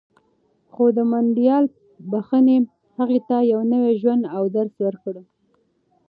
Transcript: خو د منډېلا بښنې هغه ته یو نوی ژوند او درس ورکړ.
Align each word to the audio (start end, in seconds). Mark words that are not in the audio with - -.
خو 0.73 0.83
د 0.97 0.99
منډېلا 1.11 1.57
بښنې 2.11 2.57
هغه 2.97 3.19
ته 3.27 3.37
یو 3.51 3.61
نوی 3.73 3.93
ژوند 4.01 4.23
او 4.35 4.43
درس 4.55 4.75
ورکړ. 4.85 5.15